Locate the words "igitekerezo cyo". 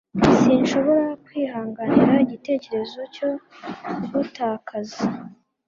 2.25-3.29